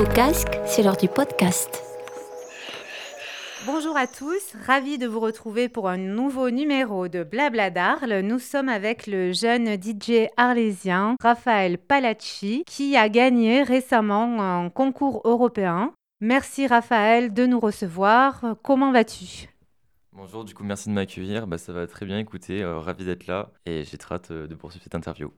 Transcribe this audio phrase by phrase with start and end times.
[0.00, 1.84] vos casques, c'est l'heure du podcast.
[3.66, 8.20] Bonjour à tous, ravi de vous retrouver pour un nouveau numéro de Blabla d'Arles.
[8.20, 15.20] Nous sommes avec le jeune DJ arlésien Raphaël Palacci qui a gagné récemment un concours
[15.24, 15.92] européen.
[16.22, 18.56] Merci Raphaël de nous recevoir.
[18.62, 19.50] Comment vas-tu?
[20.14, 21.46] Bonjour, du coup merci de m'accueillir.
[21.46, 24.46] Bah, ça va très bien, écoutez, euh, ravi d'être là et j'ai très hâte euh,
[24.46, 25.30] de poursuivre cette interview.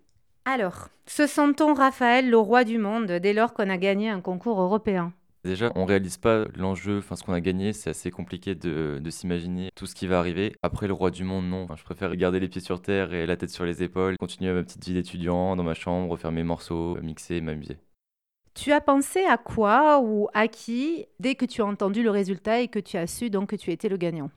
[0.45, 4.60] Alors, se sent-on Raphaël le roi du monde dès lors qu'on a gagné un concours
[4.60, 5.12] européen?
[5.45, 9.10] Déjà, on réalise pas l'enjeu, enfin ce qu'on a gagné, c'est assez compliqué de, de
[9.10, 10.55] s'imaginer tout ce qui va arriver.
[10.62, 11.64] Après, le roi du monde, non.
[11.64, 14.52] Enfin, je préfère garder les pieds sur terre et la tête sur les épaules, continuer
[14.52, 17.78] ma petite vie d'étudiant dans ma chambre, refaire mes morceaux, mixer, m'amuser.
[18.55, 22.61] Tu as pensé à quoi ou à qui dès que tu as entendu le résultat
[22.61, 24.30] et que tu as su donc que tu étais le gagnant?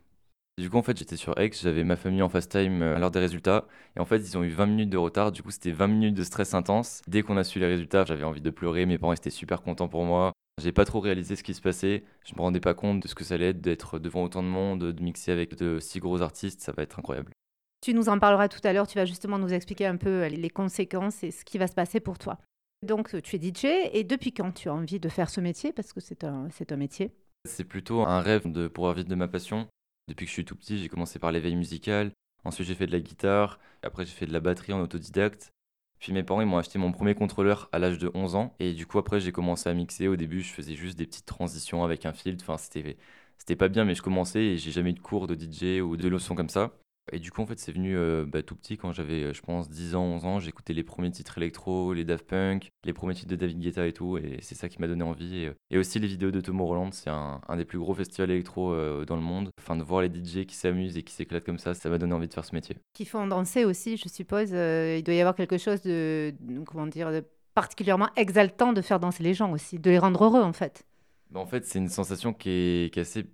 [0.58, 3.00] Du coup, en fait, j'étais sur X, j'avais ma famille en fast time euh, à
[3.00, 3.68] l'heure des résultats.
[3.98, 5.34] Et en fait, ils ont eu 20 minutes de retard.
[5.34, 7.02] Du coup, c'était 20 minutes de stress intense.
[7.08, 8.86] Dès qu'on a su les résultats, j'avais envie de pleurer.
[8.86, 10.32] Mes parents étaient super contents pour moi.
[10.62, 12.06] J'ai pas trop réalisé ce qui se passait.
[12.24, 14.48] Je me rendais pas compte de ce que ça allait être d'être devant autant de
[14.48, 16.62] monde, de mixer avec de si gros artistes.
[16.62, 17.34] Ça va être incroyable.
[17.82, 20.50] Tu nous en parleras tout à l'heure, tu vas justement nous expliquer un peu les
[20.50, 22.40] conséquences et ce qui va se passer pour toi.
[22.82, 25.74] Donc, tu es DJ et depuis quand tu as envie de faire ce métier?
[25.74, 27.12] Parce que c'est un, c'est un métier.
[27.44, 29.68] C'est plutôt un rêve de pouvoir vivre de ma passion.
[30.08, 32.12] Depuis que je suis tout petit, j'ai commencé par l'éveil musical.
[32.44, 33.60] Ensuite, j'ai fait de la guitare.
[33.82, 35.52] Après, j'ai fait de la batterie en autodidacte.
[36.00, 38.54] Puis mes parents m'ont acheté mon premier contrôleur à l'âge de 11 ans.
[38.60, 40.08] Et du coup, après, j'ai commencé à mixer.
[40.08, 42.44] Au début, je faisais juste des petites transitions avec un filtre.
[42.44, 42.98] Enfin, c'était,
[43.38, 45.98] c'était pas bien, mais je commençais et j'ai jamais eu de cours de DJ ou
[45.98, 46.78] de leçons comme ça.
[47.12, 49.42] Et du coup, en fait, c'est venu euh, bah, tout petit quand j'avais, euh, je
[49.42, 50.40] pense, 10 ans, 11 ans.
[50.40, 53.94] J'écoutais les premiers titres électro, les Daft Punk, les premiers titres de David Guetta et
[53.94, 54.18] tout.
[54.18, 55.44] Et c'est ça qui m'a donné envie.
[55.44, 58.32] Et, euh, et aussi les vidéos de Tomorrowland, c'est un, un des plus gros festivals
[58.32, 59.50] électro euh, dans le monde.
[59.62, 62.14] Enfin, de voir les DJ qui s'amusent et qui s'éclatent comme ça, ça m'a donné
[62.14, 62.76] envie de faire ce métier.
[62.94, 64.50] Qui font danser aussi, je suppose.
[64.54, 68.82] euh, il doit y avoir quelque chose de, de- comment dire, de particulièrement exaltant de
[68.82, 70.84] faire danser les gens aussi, de les rendre heureux en fait.
[71.32, 73.26] Bah, en fait, c'est une sensation qui est, qui est assez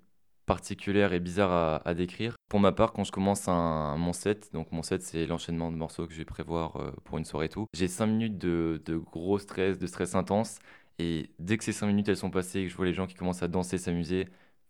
[0.52, 2.36] particulière et bizarre à, décrire.
[2.50, 6.06] Pour ma part, quand je commence mon set, donc mon set, c'est l'enchaînement de morceaux
[6.08, 9.40] que je vais prévoir euh, pour une soirée et tout, j'ai 5 minutes de, gros
[9.40, 10.60] stress, de stress intense.
[11.00, 13.08] Et dès que ces 5 minutes elles sont passées et que je vois les gens
[13.08, 14.28] qui commencent à danser, s'amuser,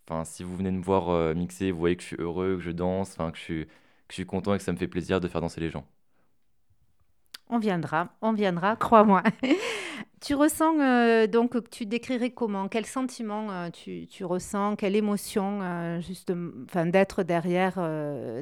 [0.07, 2.61] enfin, si vous venez me voir euh, mixer, vous voyez que je suis heureux, que
[2.61, 3.65] je danse, enfin, que je
[4.13, 5.87] suis content et que ça me fait plaisir de faire danser les gens.
[7.49, 9.23] On viendra, on viendra, crois-moi.
[10.21, 12.67] tu ressens euh, donc, tu décrirais comment?
[12.67, 14.75] Quel sentiment euh, tu, tu ressens?
[14.75, 16.31] Quelle émotion euh, juste,
[16.65, 17.75] enfin, d'être derrière,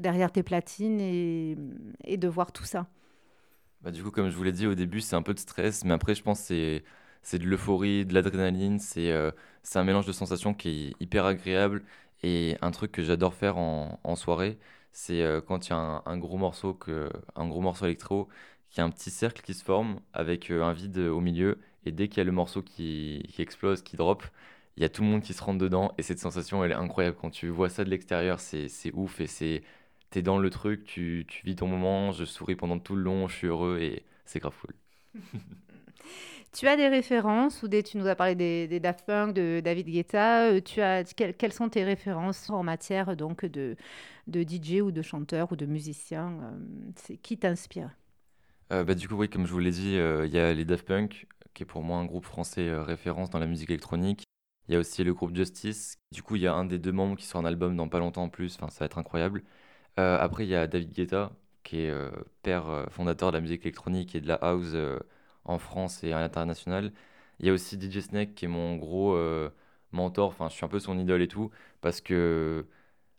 [0.02, 1.58] derrière tes platines et,
[2.04, 2.88] et de voir tout ça?
[3.82, 5.86] Bah, du coup, comme je vous l'ai dit au début, c'est un peu de stress,
[5.86, 6.82] mais après, je pense que
[7.22, 11.84] c'est, de l'euphorie, de l'adrénaline, c'est, un mélange de sensations qui est hyper agréable.
[12.24, 14.60] Et un truc que j'adore faire en, soirée,
[14.92, 18.28] c'est quand il y a un, un gros morceau, que, un gros morceau électro,
[18.70, 21.60] qu'il y a un petit cercle qui se forme avec euh, un vide au milieu,
[21.86, 24.24] et dès qu'il y a le morceau qui, qui explose, qui drop,
[24.78, 26.76] il y a tout le monde qui se rentre dedans, et cette sensation, elle est
[26.76, 27.18] incroyable.
[27.20, 29.64] Quand tu vois ça de l'extérieur, c'est, ouf, et c'est,
[30.10, 33.28] t'es dans le truc, tu, tu vis ton moment, je souris pendant tout le long,
[33.28, 34.76] je suis heureux, et c'est grave cool.
[36.52, 39.62] Tu as des références ou des, tu nous as parlé des, des Daft Punk, de
[39.64, 40.48] David Guetta.
[40.48, 43.76] euh, Tu as, quelles, sont tes références en matière donc de,
[44.28, 46.40] de DJ ou de chanteur ou de musicien
[47.12, 47.92] euh, Qui t'inspire?
[48.72, 50.66] Euh, bah, du coup, oui, comme je vous l'ai dit, euh, il y a les
[50.66, 54.24] Daft Punk, qui est pour moi un groupe français euh, référence dans la musique électronique.
[54.68, 55.96] Il y a aussi le groupe Justice.
[56.12, 58.00] Du coup, il y a un des deux membres qui sort un album dans pas
[58.00, 58.56] longtemps en plus.
[58.56, 59.44] Enfin, ça va être incroyable.
[59.98, 61.32] Après, il y a David Guetta,
[61.64, 61.94] qui est
[62.44, 64.76] père fondateur de la musique électronique et de la house
[65.46, 66.94] en France et à l'international.
[67.40, 69.18] Il y a aussi DJ Snake, qui est mon gros
[69.92, 70.30] mentor.
[70.30, 71.52] Enfin, je suis un peu son idole et tout,
[71.82, 72.66] parce que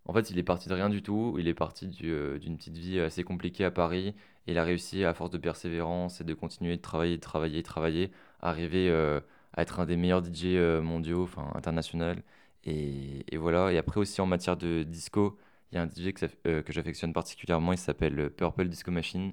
[0.06, 1.36] en fait, il est parti de rien du tout.
[1.38, 4.14] Il est parti du, euh, d'une petite vie assez compliquée à Paris.
[4.46, 7.58] Et il a réussi, à force de persévérance et de continuer de travailler, de travailler,
[7.58, 9.20] de travailler, à arriver euh,
[9.52, 12.22] à être un des meilleurs DJ euh, mondiaux, enfin international.
[12.64, 13.72] Et, et voilà.
[13.72, 15.38] Et après aussi en matière de disco,
[15.72, 17.72] il y a un DJ que, euh, que j'affectionne particulièrement.
[17.72, 19.32] Il s'appelle Purple Disco Machine.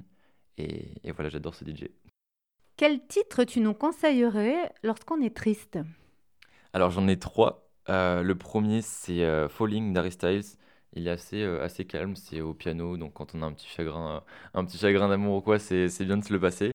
[0.58, 1.90] Et, et voilà, j'adore ce DJ.
[2.76, 5.80] Quel titre tu nous conseillerais lorsqu'on est triste?
[6.74, 7.67] Alors j'en ai trois.
[7.90, 10.44] Euh, le premier c'est euh, Falling d'Harry Styles.
[10.94, 13.68] Il est assez, euh, assez calme, c'est au piano, donc quand on a un petit
[13.68, 14.24] chagrin,
[14.54, 16.72] un petit chagrin d'amour ou quoi, c'est, bien de se le passer.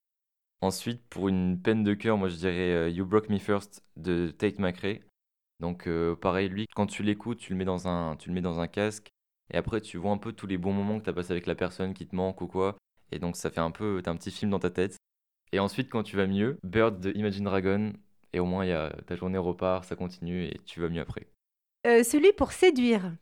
[0.60, 4.58] Ensuite, pour une peine de cœur, moi je dirais You Broke Me First de Tate
[4.58, 5.00] McRae.
[5.60, 5.88] Donc
[6.20, 8.68] pareil, lui, quand tu l'écoutes, tu le mets dans un, tu le mets dans un
[8.68, 9.08] casque,
[9.52, 11.46] et après tu vois un peu tous les bons moments que tu as passé avec
[11.46, 12.76] la personne qui te manque ou quoi,
[13.12, 14.96] et donc ça fait un peu, t'as un petit film dans ta tête.
[15.52, 17.92] Et ensuite, quand tu vas mieux, Bird de Imagine Dragon,
[18.32, 21.26] et au moins y a, ta journée repart, ça continue, et tu vas mieux après.
[21.86, 23.12] Euh, Celui pour séduire.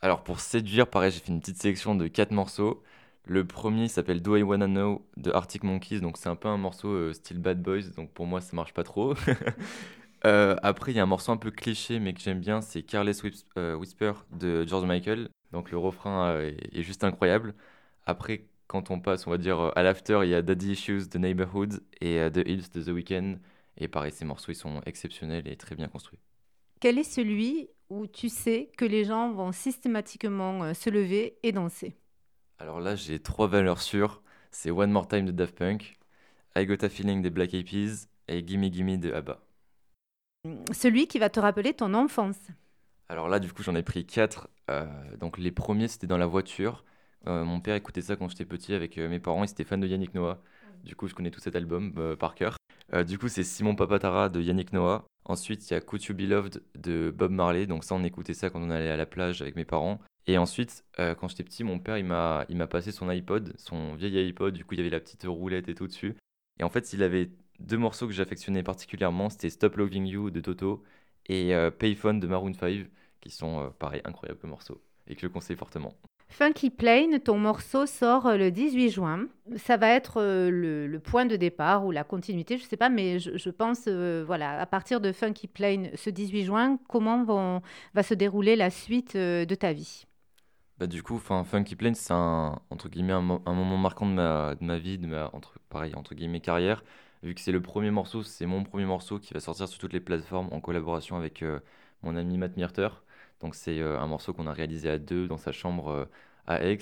[0.00, 2.82] Alors pour séduire, pareil, j'ai fait une petite sélection de quatre morceaux.
[3.24, 6.56] Le premier s'appelle Do I Wanna Know de Arctic Monkeys, donc c'est un peu un
[6.56, 9.14] morceau euh, style Bad Boys, donc pour moi ça marche pas trop.
[10.24, 12.84] Euh, après, il y a un morceau un peu cliché, mais que j'aime bien, c'est
[12.84, 15.28] Careless Whisper de George Michael.
[15.50, 17.54] Donc le refrain est, juste incroyable.
[18.06, 21.18] Après, quand on passe, on va dire, à l'after, il y a Daddy Issues de
[21.18, 23.38] Neighborhood et The Hills de The Weeknd.
[23.82, 26.20] Et pareil, ces morceaux, ils sont exceptionnels et très bien construits.
[26.80, 31.96] Quel est celui où tu sais que les gens vont systématiquement se lever et danser?
[32.60, 34.22] Alors là, j'ai trois valeurs sûres.
[34.52, 35.98] C'est One More Time de Daft Punk,
[36.54, 39.40] I Got a Feeling des Black Eyed Peas et Gimme Gimme de ABBA.
[40.72, 42.38] Celui qui va te rappeler ton enfance.
[43.08, 44.48] Alors là, du coup, j'en ai pris quatre.
[44.70, 44.86] Euh,
[45.16, 46.84] donc les premiers, c'était dans la voiture.
[47.26, 49.42] Euh, mon père écoutait ça quand j'étais petit avec euh, mes parents.
[49.42, 50.40] Ils étaient fans de Yannick Noah.
[50.84, 52.56] Du coup, je connais tout cet album par cœur.
[53.06, 55.04] Du coup, c'est Simon Papatara de Yannick Noah.
[55.24, 57.66] Ensuite, il y a Could You Be Loved de Bob Marley.
[57.66, 60.00] Donc ça, on écoutait ça quand on allait à la plage avec mes parents.
[60.26, 64.54] Et ensuite, quand j'étais petit, mon père, il m'a, passé son iPod, son vieil iPod.
[64.54, 66.16] Du coup, il y avait la petite roulette et tout dessus.
[66.60, 67.30] Et en fait, il avait
[67.60, 70.84] deux morceaux que j'affectionnais particulièrement, c'était Stop Loving You de Toto
[71.26, 72.86] et euh, Payphone de Maroon 5,
[73.20, 75.94] qui sont euh, pareil incroyables morceaux et que je conseille fortement.
[76.32, 79.26] Funky Plane, ton morceau sort euh, le 18 juin.
[79.56, 83.18] Ça va être le, point de départ ou la continuité, je ne sais pas, mais
[83.18, 87.60] je, pense, voilà, à partir de Funky Plane ce 18 juin, comment
[87.94, 90.06] va se dérouler la suite de ta vie?
[90.78, 95.06] Bah, du coup, Funky Plane, c'est un, entre un, moment marquant de ma, vie, de
[95.06, 96.82] ma entre, pareil, entre guillemets, carrière
[97.22, 99.92] vu que c'est le premier morceau, c'est mon premier morceau qui va sortir sur toutes
[99.92, 101.60] les plateformes en collaboration avec euh,
[102.02, 102.88] mon ami Matt Myrter.
[103.42, 106.04] Donc c'est euh, un morceau qu'on a réalisé à deux dans sa chambre euh,
[106.46, 106.78] à Aix.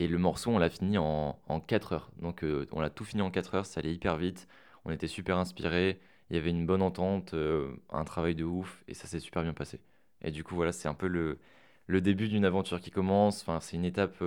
[0.00, 2.10] Et le morceau, on l'a fini en, en 4 heures.
[2.20, 4.48] Donc on l'a tout fini en 4 heures, ça allait hyper vite.
[4.84, 7.34] On était super inspirés, il y avait une bonne entente,
[7.90, 9.78] un travail de ouf, et ça s'est super bien passé.
[10.22, 11.38] Et du coup, voilà, c'est un peu le,
[11.86, 13.42] le début d'une aventure qui commence.
[13.42, 14.22] Enfin, c'est une étape,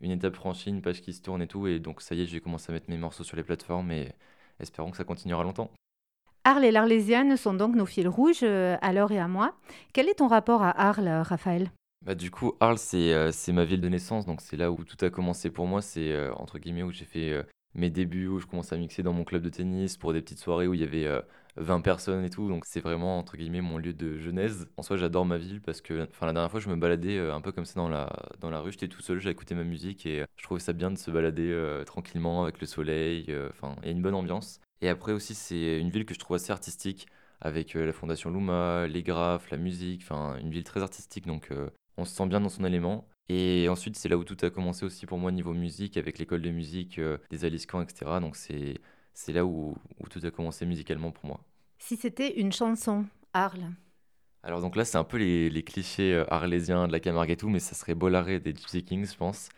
[0.00, 1.66] une étape franchie, une page qui se tourne et tout.
[1.68, 3.92] Et donc, ça y est, j'ai commencé à mettre mes morceaux sur les plateformes.
[3.92, 4.12] Et
[4.60, 5.70] espérons que ça continuera longtemps.
[6.46, 9.54] Arles et l'Arlésienne sont donc nos fils rouges euh, à l'heure et à moi.
[9.94, 11.70] Quel est ton rapport à Arles, Raphaël?
[12.04, 15.02] Bah, Du coup, Arles, euh, c'est ma ville de naissance, donc c'est là où tout
[15.02, 15.80] a commencé pour moi.
[15.80, 17.42] C'est euh, entre guillemets où j'ai fait
[17.74, 20.38] mes débuts, où je commence à mixer dans mon club de tennis pour des petites
[20.38, 21.08] soirées où il y avait
[21.56, 22.46] 20 personnes et tout.
[22.46, 24.68] Donc c'est vraiment entre guillemets mon lieu de genèse.
[24.76, 27.52] En soi, j'adore ma ville parce que la dernière fois, je me baladais un peu
[27.52, 30.42] comme ça dans la dans la rue, j'étais tout seul, j'écoutais ma musique et je
[30.44, 34.60] trouvais ça bien de se balader tranquillement avec le soleil, enfin et une bonne ambiance.
[34.80, 37.06] Et après aussi, c'est une ville que je trouve assez artistique,
[37.40, 41.48] avec euh, la Fondation Luma, les graphes, la musique, enfin une ville très artistique, donc
[41.52, 43.06] euh, on se sent bien dans son élément.
[43.28, 46.42] Et ensuite, c'est là où tout a commencé aussi pour moi niveau musique, avec l'école
[46.42, 48.20] de musique euh, des Alice Camp, etc.
[48.20, 48.80] Donc c'est,
[49.14, 51.40] c'est là où, où, tout a commencé musicalement pour moi.
[51.78, 53.70] Si c'était une chanson, Arles
[54.42, 57.48] Alors donc là, c'est un peu les, les clichés arlésiens de la Camargue et tout,
[57.48, 59.48] mais ça serait Bolaré des Gypsy Kings, je pense.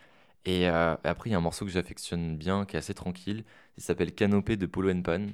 [0.49, 3.43] Et après, il y a un morceau que j'affectionne bien, qui est assez tranquille.
[3.75, 5.27] Il s'appelle Canopée de Polo Pan.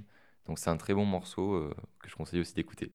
[0.48, 2.92] Donc c'est un très bon morceau euh, que je conseille aussi d'écouter.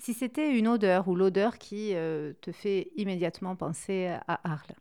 [0.00, 4.76] Si c'était une odeur ou l'odeur qui euh, te fait immédiatement penser à Arles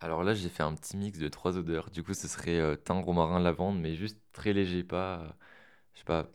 [0.00, 1.90] Alors là, j'ai fait un petit mix de trois odeurs.
[1.90, 5.36] Du coup, ce serait euh, thym, romarin, lavande, mais juste très léger, pas,
[5.94, 6.28] je sais pas,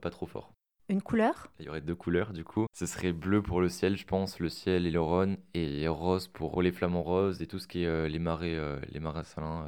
[0.00, 0.52] pas trop fort.
[0.92, 1.50] Une couleur?
[1.58, 2.66] Il y aurait deux couleurs du coup.
[2.74, 6.28] Ce serait bleu pour le ciel, je pense, le ciel et le Rhône, et rose
[6.28, 8.58] pour les flamants roses et tout ce qui est les marais,
[8.90, 9.66] les marais salins,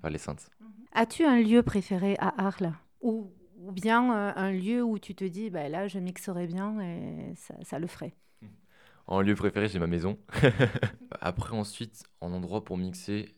[0.00, 0.50] enfin les saintes.
[0.60, 0.68] Mhm.
[0.92, 2.72] As-tu un lieu préféré à Arles?
[3.02, 6.80] Ou, ou bien euh, un lieu où tu te dis, bah, là, je mixerais bien
[6.80, 8.14] et ça, le ferait?
[9.06, 10.18] En lieu préféré, j'ai ma maison.
[11.20, 13.36] Après, ensuite, en endroit pour mixer,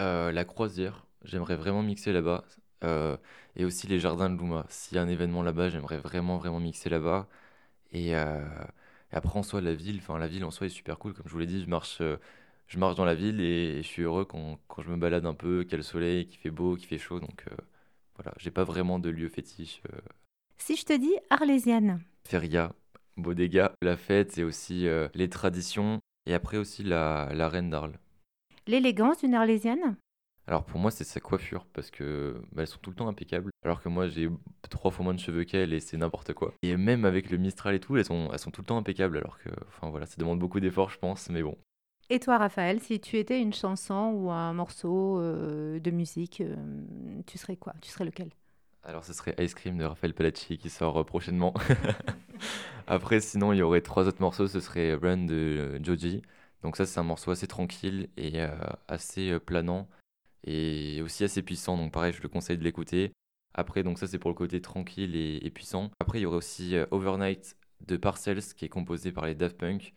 [0.00, 1.06] euh, la croisière.
[1.24, 2.44] J'aimerais vraiment mixer là-bas.
[2.84, 3.16] Euh,
[3.56, 4.66] et aussi les jardins de Luma.
[4.68, 7.28] S'il y a un événement là-bas, j'aimerais vraiment, vraiment mixer là-bas.
[7.92, 11.14] Et, après, en soi, la ville, enfin, la ville en soi est super cool.
[11.14, 12.02] Comme je vous l'ai dit, je marche
[12.68, 15.34] je marche dans la ville et, je suis heureux quand, quand je me balade un
[15.34, 17.18] peu, qu'il y a le soleil, qu'il fait beau, qu'il fait chaud.
[17.18, 17.56] Donc euh,
[18.16, 19.80] voilà, j'ai pas vraiment de lieu fétiche.
[19.92, 19.98] Euh.
[20.58, 22.72] Si je te dis arlésienne Feria,
[23.16, 27.98] Bodega, la fête et aussi euh, les traditions et après aussi la, la reine d'Arles.
[28.66, 29.96] L'élégance d'une arlésienne
[30.48, 33.50] alors pour moi, c'est sa coiffure parce que bah, elles sont tout le temps impeccables.
[33.64, 34.28] Alors que moi, j'ai
[34.70, 36.54] trois fois moins de cheveux qu'elle et c'est n'importe quoi.
[36.62, 39.18] Et même avec le Mistral et tout, elles sont, elles sont tout le temps impeccables.
[39.18, 41.56] Alors que, enfin voilà, ça demande beaucoup d'efforts, je pense, mais bon,
[42.10, 46.56] et toi, Raphaël, si tu étais une chanson ou un morceau euh, de musique, euh,
[47.26, 47.74] tu serais quoi?
[47.82, 48.30] Tu serais lequel?
[48.82, 51.52] Alors, ce serait Ice Cream de Raphaël Palacci qui sort euh, prochainement.
[52.86, 54.48] Après, sinon, il y aurait trois autres morceaux.
[54.48, 56.22] Ce serait Run de Joji.
[56.62, 58.40] Donc, ça, c'est un morceau assez tranquille et
[58.88, 59.86] assez planant
[60.44, 61.76] et aussi assez puissant.
[61.76, 63.12] Donc, pareil, je le conseille de l'écouter.
[63.54, 65.90] Après, donc ça, c'est pour le côté tranquille et, puissant.
[66.00, 69.94] Après, il y aurait aussi Overnight de Parcells qui est composé par les Daft Punk.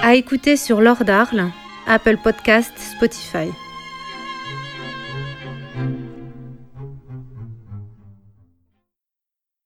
[0.03, 1.49] À écouter sur l'Or d'Arles,
[1.87, 3.49] Apple Podcast, Spotify.